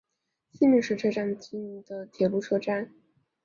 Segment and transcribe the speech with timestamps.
[0.51, 2.89] 西明石车站所经营的铁路车站。